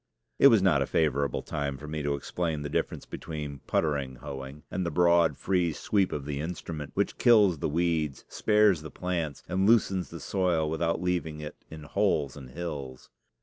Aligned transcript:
It 0.39 0.47
was 0.47 0.63
not 0.63 0.81
a 0.81 0.87
favorable 0.87 1.43
time 1.43 1.77
for 1.77 1.87
me 1.87 2.01
to 2.01 2.15
explain 2.15 2.63
the 2.63 2.71
difference 2.71 3.05
between 3.05 3.59
puttering 3.67 4.15
hoeing 4.15 4.63
and 4.71 4.83
the 4.83 4.89
broad, 4.89 5.37
free 5.37 5.73
sweep 5.73 6.11
of 6.11 6.25
the 6.25 6.39
instrument 6.39 6.89
which 6.95 7.19
kills 7.19 7.59
the 7.59 7.69
weeds, 7.69 8.25
spares 8.27 8.81
the 8.81 8.89
plants, 8.89 9.43
and 9.47 9.69
loosens 9.69 10.09
the 10.09 10.19
soil 10.19 10.67
without 10.71 11.03
leaving 11.03 11.39
it 11.39 11.63
in 11.69 11.83
holes 11.83 12.35
and 12.35 12.49
hills. 12.49 13.11